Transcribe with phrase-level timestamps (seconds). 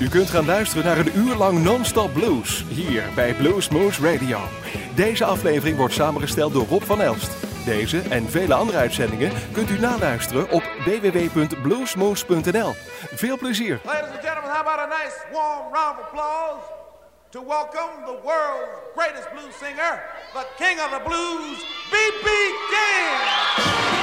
[0.00, 4.38] U kunt gaan luisteren naar een uur lang non-stop blues hier bij Blues Moose Radio.
[4.94, 7.30] Deze aflevering wordt samengesteld door Rob van Elst.
[7.64, 12.74] Deze en vele andere uitzendingen kunt u naluisteren op www.bluesmoose.nl.
[13.14, 13.80] Veel plezier.
[13.84, 16.62] Ladies and gentlemen, how about a nice warm round of applause
[17.30, 21.58] to welcome the world's greatest blues singer, the king of the blues,
[21.90, 22.26] B.B.
[22.70, 23.99] King.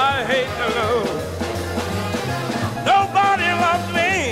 [0.00, 1.24] I hate to lose.
[2.86, 4.30] Nobody loves me.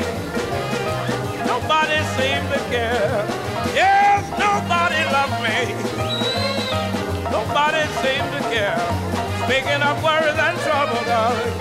[1.45, 3.27] Nobody seems to care.
[3.75, 5.75] Yes, nobody loves me.
[7.34, 8.78] Nobody seems to care.
[9.42, 11.58] Speaking of worries and trouble, darling,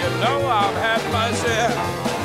[0.00, 2.15] you know I've had my share.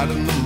[0.00, 0.39] Walk you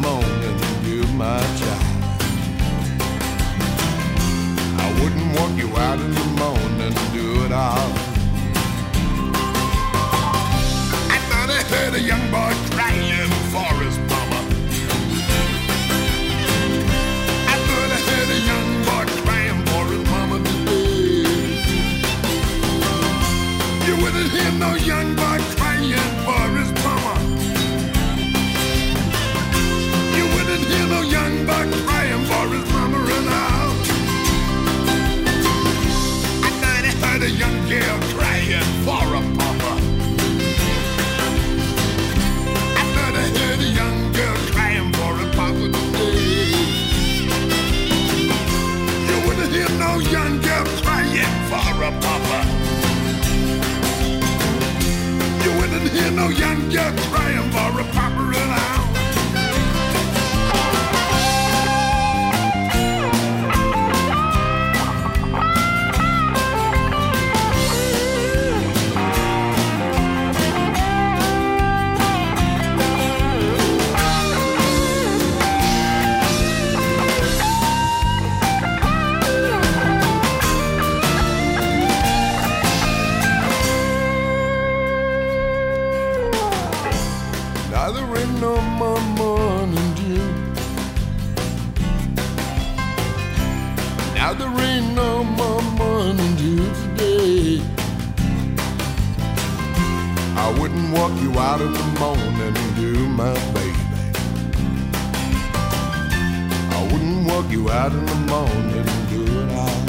[107.54, 109.84] you out in the morning, do it all.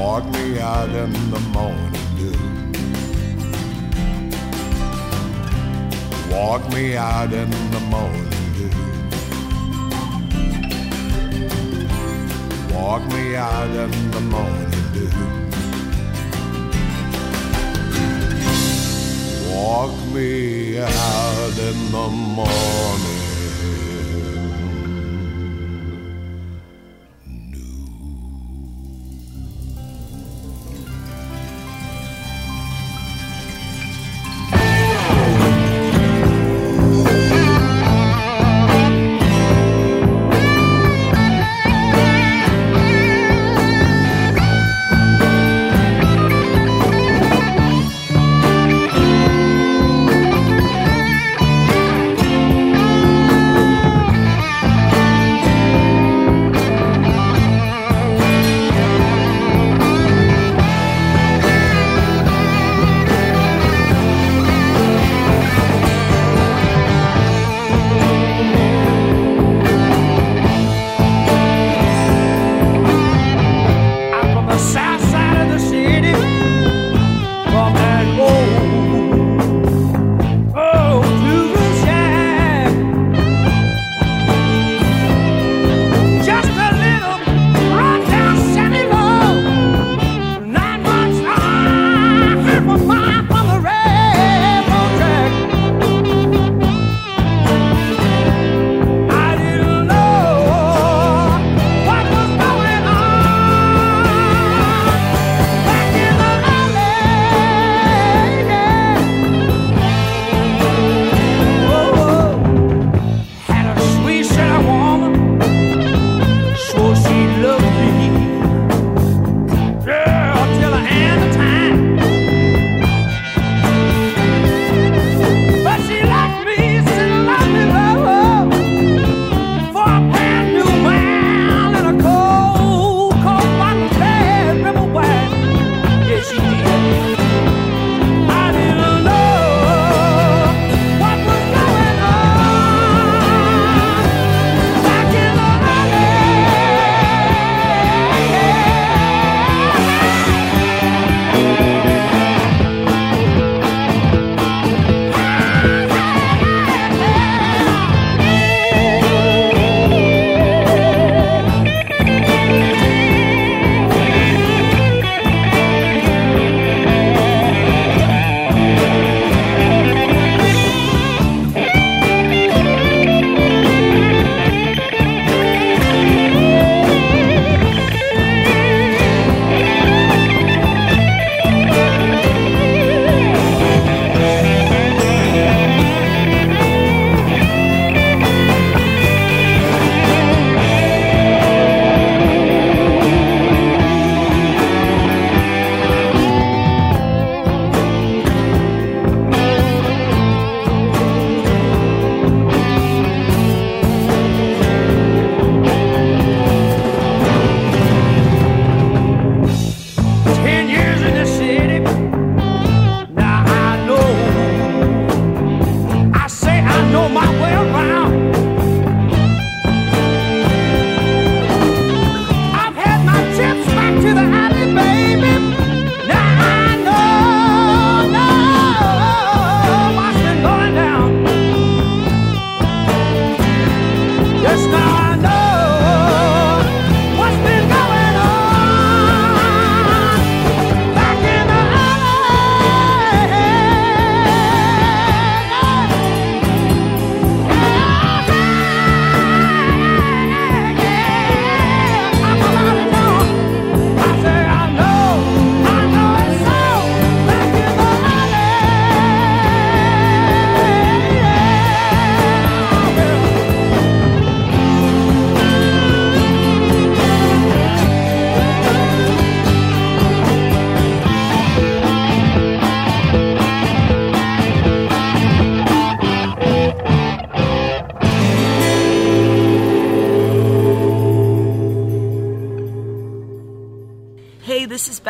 [0.00, 2.32] Walk me out in the morning, do.
[6.34, 8.70] Walk me out in the morning dew.
[12.74, 15.10] Walk me out in the morning dew.
[19.52, 23.13] Walk me out in the morning.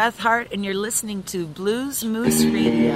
[0.04, 2.92] Beth Hart, and you're listening to Blues Moose Radio.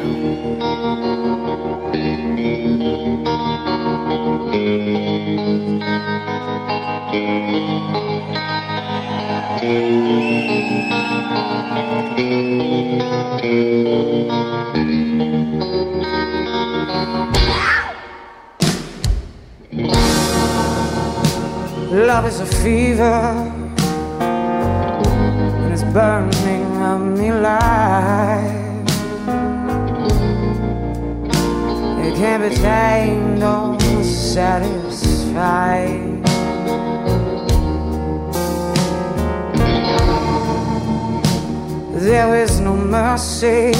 [21.91, 23.59] Love is a fever
[25.63, 26.38] and it's burning
[32.49, 34.73] Can't be tamed satisfied.
[41.93, 43.73] There is no mercy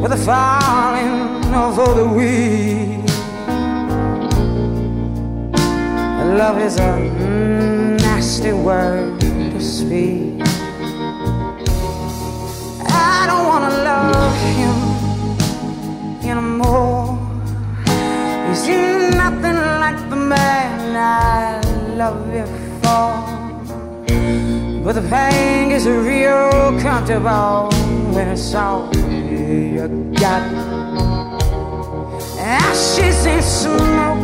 [0.00, 3.06] for the falling of all the weak.
[6.38, 6.98] Love is a
[8.02, 10.42] nasty word to speak.
[12.88, 14.79] I don't wanna love him
[16.60, 17.18] anymore.
[18.48, 18.68] He's
[19.14, 21.60] nothing like the man I
[21.96, 22.46] love you
[22.82, 23.14] for.
[24.84, 27.70] But the pain is real comfortable
[28.14, 30.42] when it's all you got.
[32.38, 34.18] Ashes and smoke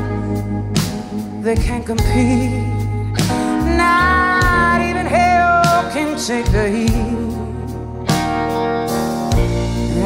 [1.43, 2.67] they can't compete.
[3.77, 7.46] Not even hell can take the heat.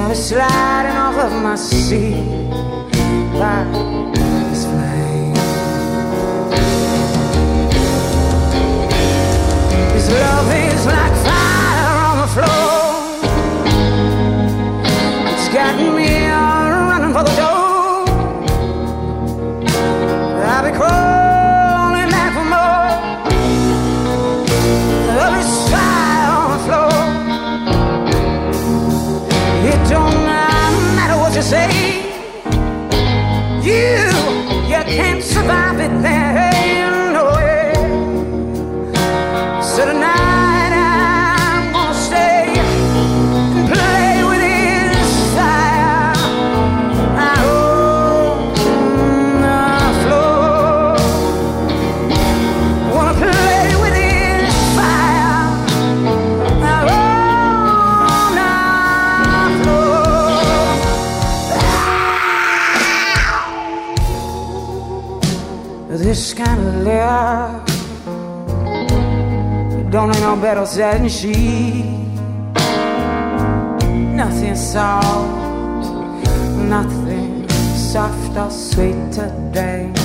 [0.00, 2.50] I'm sliding off of my seat
[3.38, 3.64] by
[4.48, 5.34] this flame.
[9.92, 12.80] This love is like fire on the floor.
[15.32, 16.19] It's got me
[66.02, 67.66] This kind of love
[69.90, 71.82] don't ain't no better than she.
[74.16, 75.92] Nothing soft,
[76.56, 79.99] nothing soft or sweet today.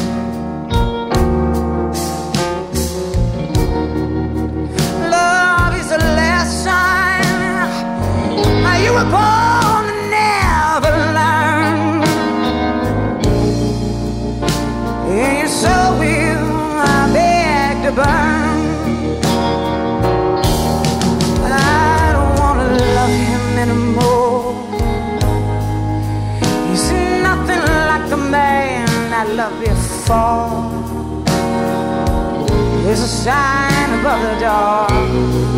[32.97, 34.88] There's a sign above the door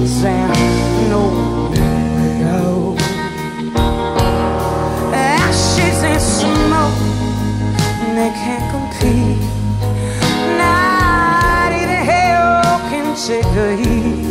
[0.08, 1.69] saying no
[2.50, 2.97] out.
[5.13, 6.97] Ashes and smoke,
[8.15, 9.43] they can't compete.
[10.58, 14.26] Not even hell can take the heat.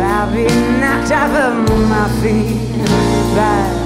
[0.00, 0.46] I'll be
[0.80, 2.78] knocked off of my feet
[3.36, 3.79] by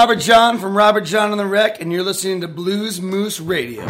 [0.00, 3.84] Robert Jon from Robert Jon on the Wreck, and you're listening to Blues Moose Radio.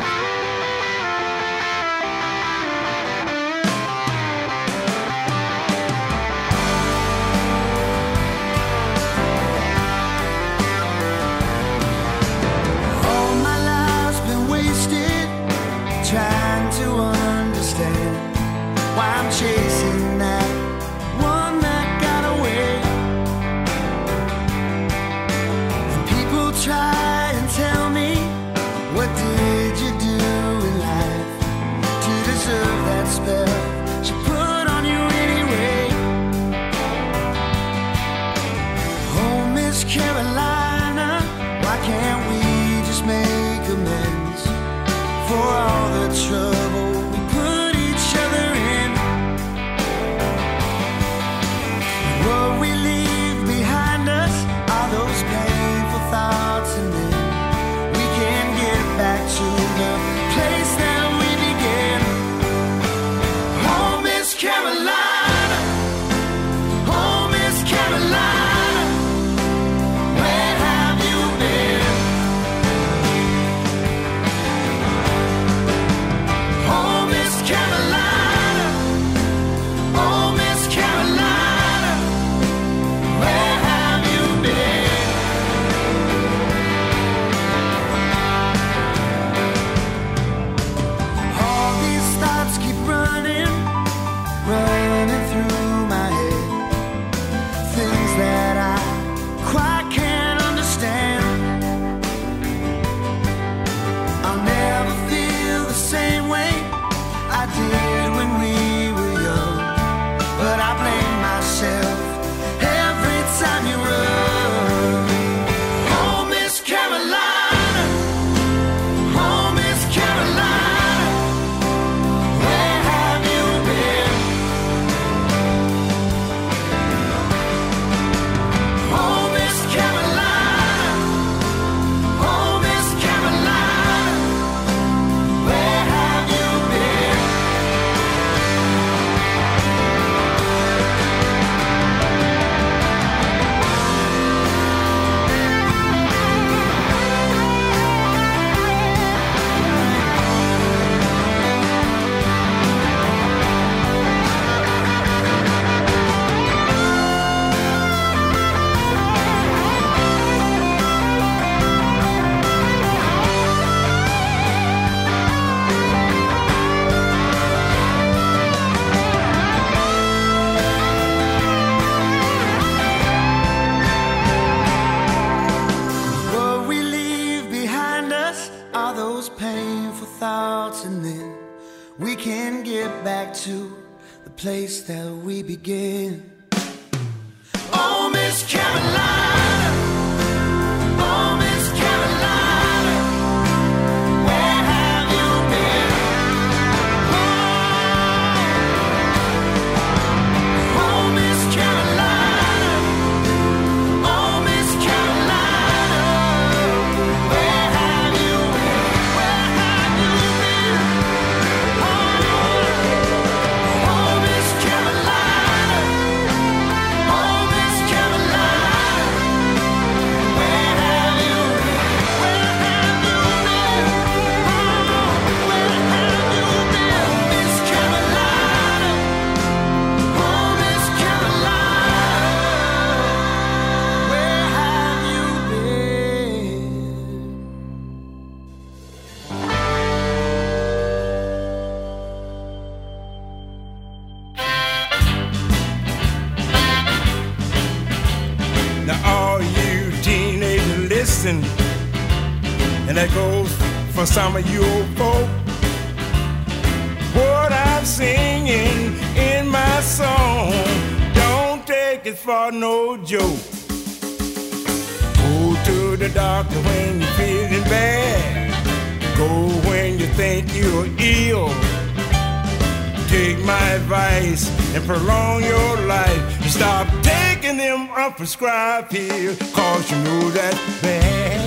[278.29, 281.41] Unprescribed pills, cause you know that's bad.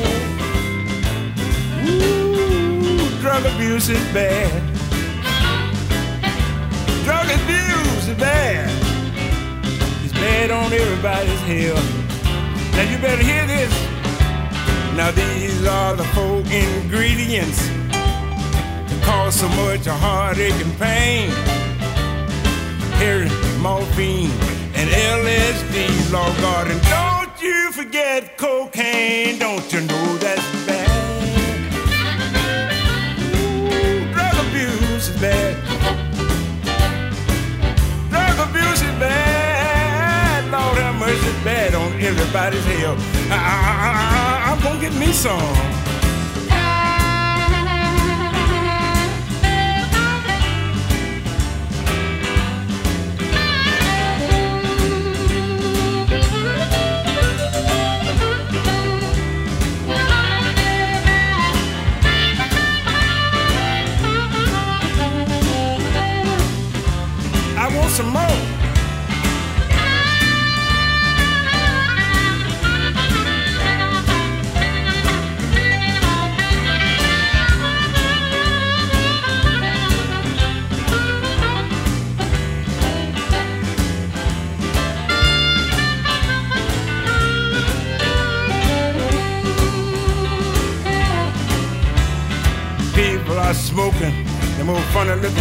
[1.87, 4.61] Ooh, drug abuse is bad.
[7.03, 8.69] Drug abuse is bad.
[10.03, 12.73] It's bad on everybody's health.
[12.73, 13.71] Now you better hear this.
[14.95, 21.00] Now these are the four ingredients that cause so much heartache and pain.
[44.99, 45.80] Me some.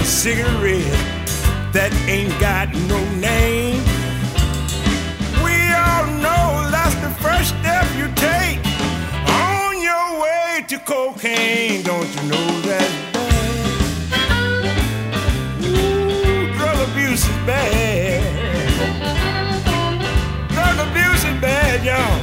[0.01, 1.42] Looking cigarettes
[1.72, 3.82] that ain't got no name.
[5.44, 8.61] We all know that's the first step you take
[9.28, 11.82] on your way to cocaine.
[11.82, 13.90] Don't you know that's bad?
[15.64, 18.22] Ooh, drug abuse is bad.
[20.51, 22.20] Drug abuse is bad, y'all.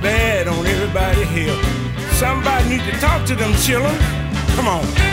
[0.00, 1.56] Bad on everybody here.
[2.12, 3.96] Somebody need to talk to them children.
[4.56, 5.11] Come on.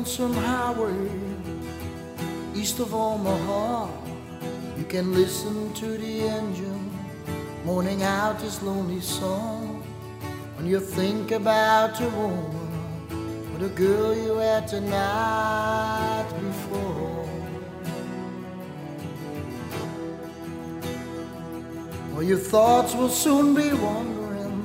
[0.00, 1.10] Lonesome highway
[2.54, 3.86] east of Omaha,
[4.78, 6.90] you can listen to the engine
[7.66, 9.82] mourning out his lonely song.
[10.56, 17.28] When you think about your woman or the girl you had the night before.
[22.14, 24.62] Well, your thoughts will soon be wandering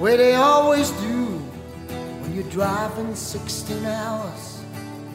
[0.00, 1.27] where they always do
[2.48, 4.60] you're driving 16 hours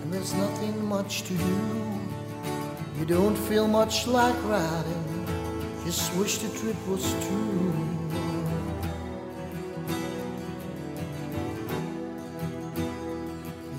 [0.01, 1.99] and there's nothing much to do.
[2.99, 5.25] You don't feel much like riding,
[5.86, 7.73] just wish the trip was true.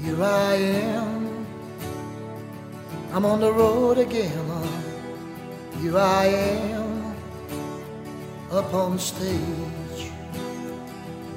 [0.02, 1.46] Here I am,
[3.12, 4.30] I'm on the road again.
[5.80, 7.16] Here I am,
[8.50, 10.10] up on stage.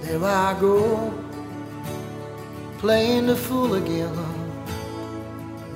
[0.01, 1.26] There I go,
[2.77, 4.13] playing the fool again.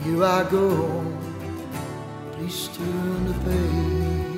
[0.04, 1.04] Here I go,
[2.34, 4.32] please turn the page.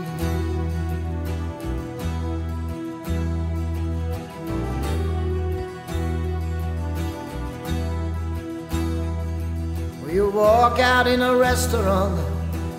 [10.02, 12.18] Well, you walk out in a restaurant,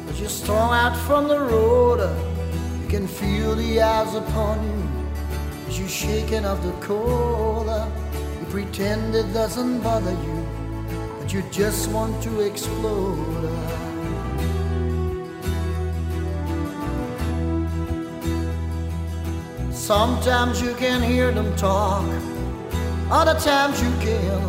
[0.09, 2.01] as you're strung out from the road.
[2.83, 4.83] You can feel the eyes upon you
[5.69, 7.69] as you're shaking off the cold.
[8.55, 10.47] Pretend it doesn't bother you,
[11.19, 13.51] but you just want to explode.
[19.73, 22.09] Sometimes you can hear them talk,
[23.11, 24.41] other times you can.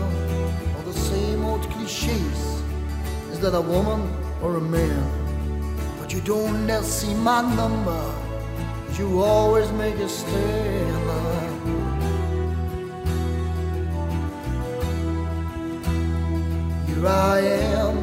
[0.75, 2.61] All the same old cliches
[3.31, 4.07] is that a woman
[4.39, 5.03] or a man?
[5.99, 8.03] But you don't ever see my number,
[8.99, 11.44] you always make a stand.
[16.95, 17.97] Here I am,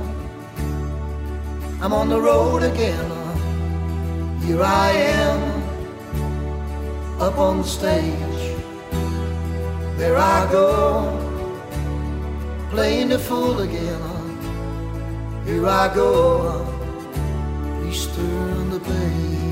[1.81, 3.11] I'm on the road again.
[4.43, 5.41] Here I am,
[7.19, 8.59] up on the stage.
[9.97, 11.09] There I go,
[12.71, 14.03] playing the fool again.
[15.47, 16.67] Here I go,
[17.81, 19.52] please turn the page.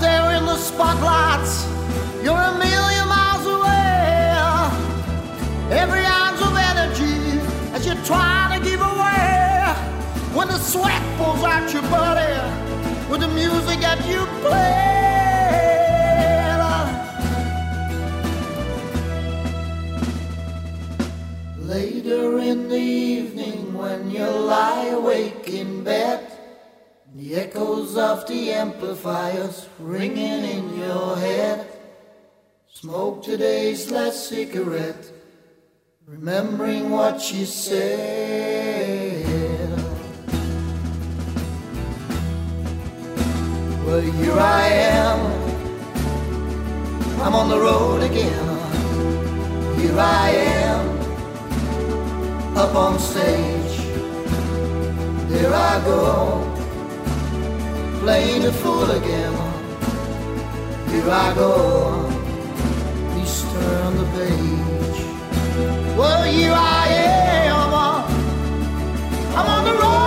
[0.00, 1.66] There in the spotlights,
[2.22, 4.38] you're a million miles away.
[5.76, 7.40] Every ounce of energy
[7.74, 9.74] as you're trying to give away.
[10.34, 12.32] When the sweat pulls out your body
[13.10, 14.84] with the music that you play.
[21.58, 26.27] Later in the evening, when you lie awake in bed,
[27.28, 31.66] the echoes of the amplifiers ringing in your head.
[32.72, 35.12] Smoke today's last cigarette,
[36.06, 38.88] remembering what she said.
[43.84, 45.20] Well, here I am,
[47.20, 48.58] I'm on the road again.
[49.78, 50.98] Here I am,
[52.56, 53.76] up on stage.
[55.28, 56.57] There I go
[58.08, 59.34] playing the fool again.
[60.90, 61.50] Here I go,
[63.10, 65.00] please turn the page.
[65.98, 67.74] Well, here I am.
[69.38, 69.97] I'm on the road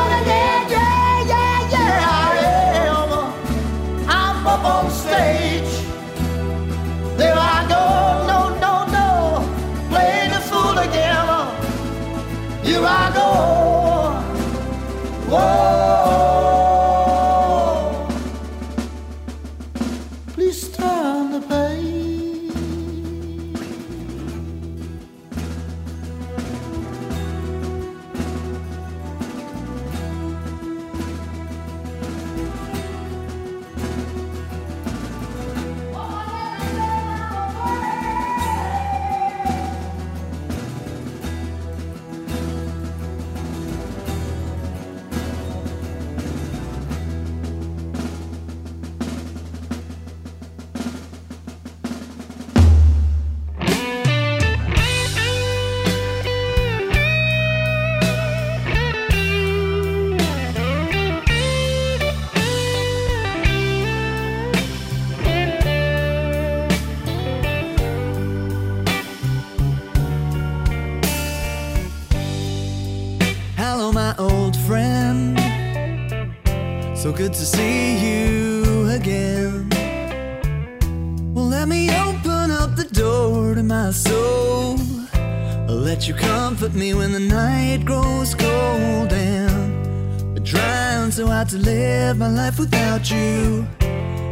[91.51, 93.67] to live my life without you.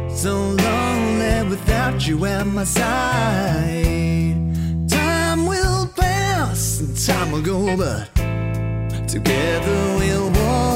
[0.08, 4.34] So lonely without you at my side.
[4.88, 8.08] Time will pass and time will go, but
[9.06, 10.69] Together we'll walk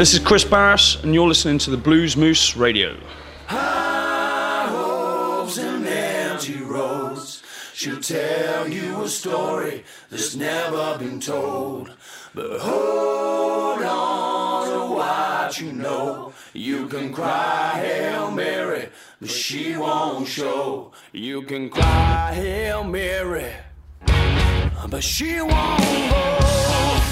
[0.00, 2.96] This is Kris Barras, and you're listening to the Blues Moose Radio.
[3.48, 7.42] High hopes and empty roads.
[7.76, 11.92] Tell you a story that's never been told.
[12.34, 16.32] But hold on a what you know.
[16.54, 18.88] You can cry Hail Mary,
[19.20, 20.92] but she won't show.
[21.12, 23.52] You can cry Hail Mary,
[24.88, 27.09] but she won't go.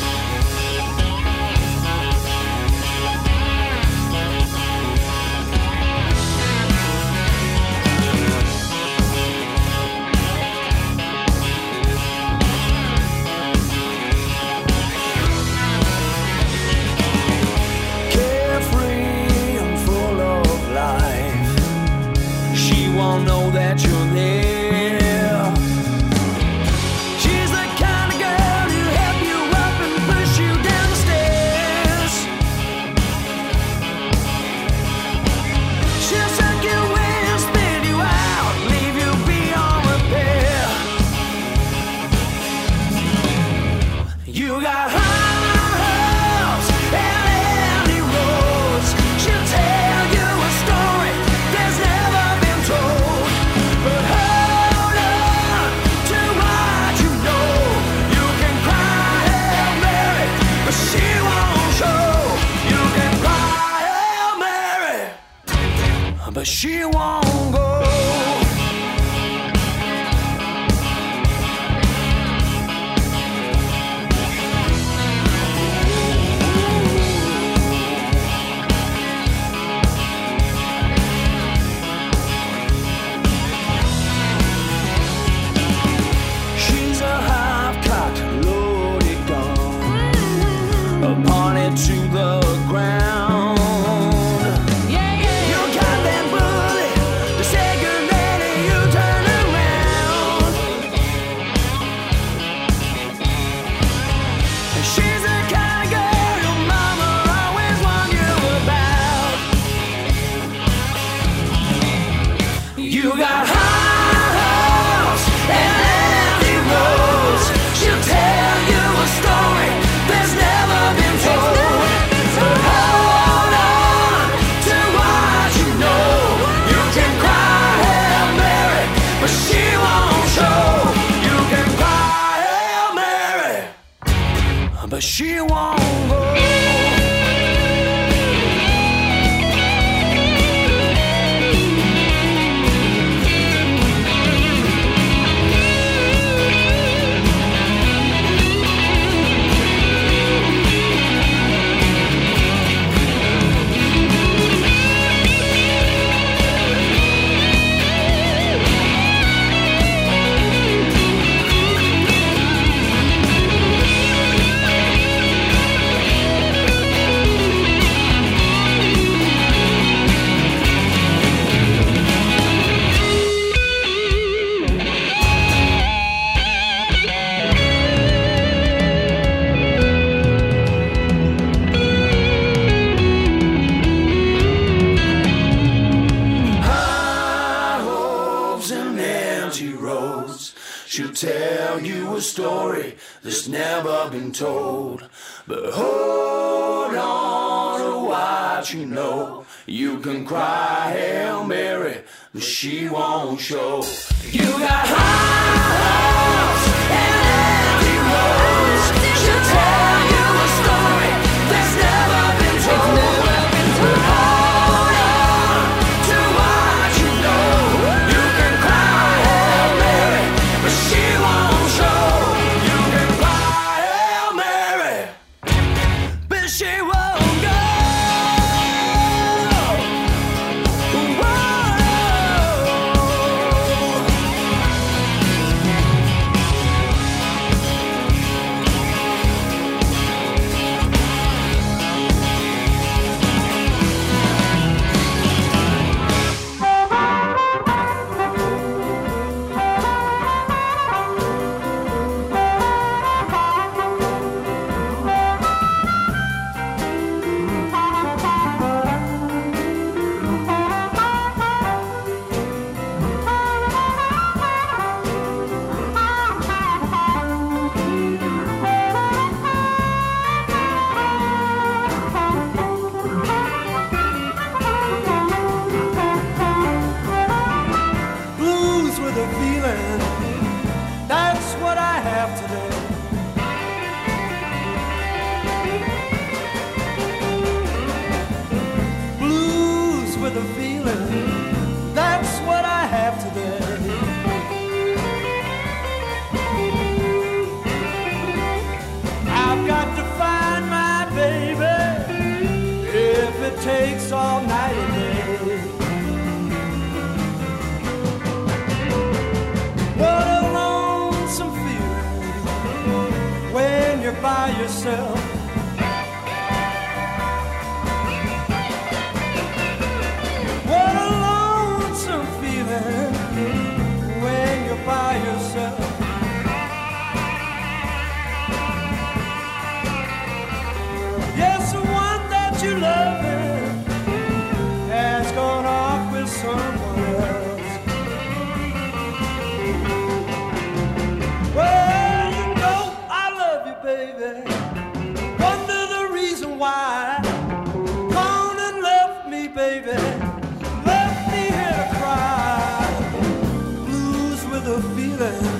[354.81, 355.58] feeling.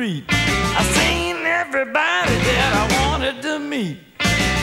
[0.00, 0.24] street.
[0.30, 3.98] I seen everybody that I wanted to meet.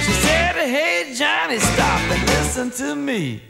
[0.03, 3.43] She said, Hey, Johnny, stop and listen to me.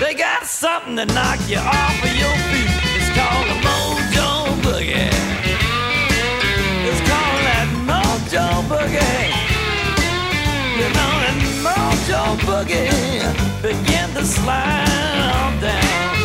[0.00, 2.72] They got something to knock you off of your feet.
[2.96, 4.30] It's called a mojo
[4.64, 5.12] boogie.
[6.88, 9.28] It's called that mojo boogie.
[10.78, 11.36] You know that
[11.66, 13.60] mojo boogie.
[13.60, 14.88] Begin to slide
[15.36, 16.17] on down.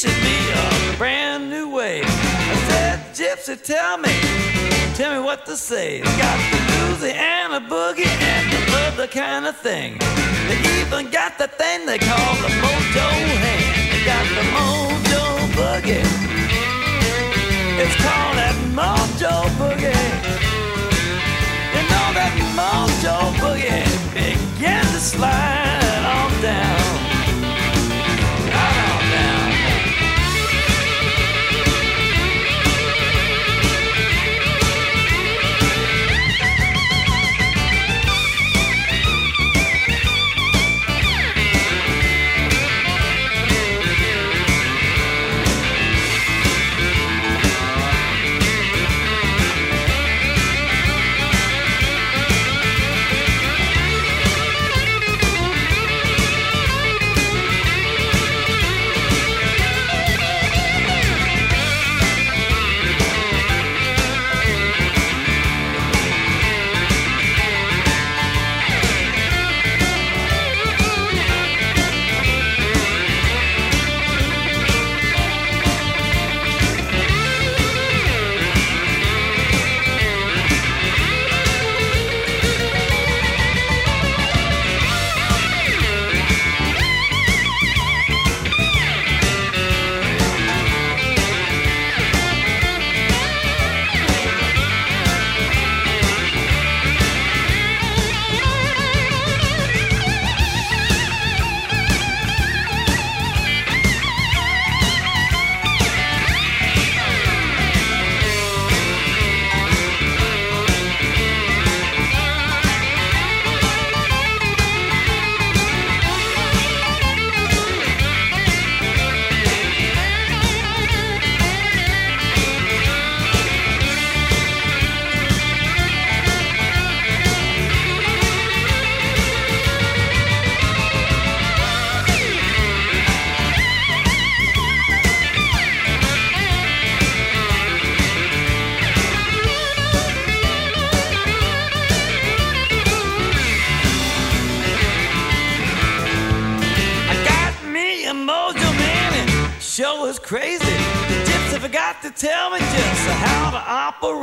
[0.00, 2.00] teaching me a brand new way.
[2.02, 4.12] I said, Gypsy, tell me,
[4.94, 5.98] tell me what to say.
[5.98, 9.98] It's got the bluesy and a boogie and the other kind of thing.
[10.48, 13.08] They even got the thing they call the mojo
[13.44, 13.92] hand.
[13.92, 15.24] They got the mojo
[15.58, 16.06] boogie.
[17.82, 20.06] It's called that mojo boogie.
[21.74, 23.84] You know that mojo boogie
[24.14, 26.79] began to slide on down.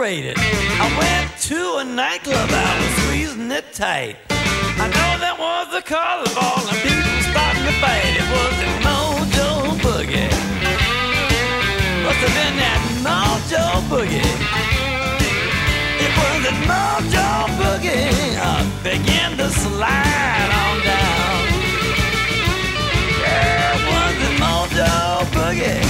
[0.07, 0.37] It.
[0.39, 4.15] I went to a nightclub, I was squeezing it tight.
[4.79, 8.15] I know that was the color ball and people starting to fight.
[8.15, 10.31] It was the mojo boogie.
[12.07, 14.31] Must have been that mojo boogie.
[15.99, 17.27] It was the mojo
[17.59, 18.07] boogie.
[18.39, 21.43] I began to slide on down.
[23.27, 24.87] Yeah, it was the mojo
[25.35, 25.83] boogie.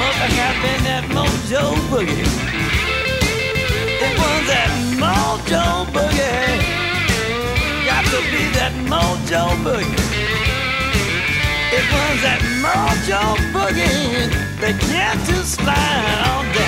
[0.00, 2.47] Must have been that mojo boogie.
[4.00, 4.70] It was that
[5.02, 6.60] mojo boogie.
[7.86, 9.98] Got to be that mojo boogie.
[11.78, 13.22] It was that mojo
[13.52, 14.30] boogie.
[15.26, 16.67] To slide on down.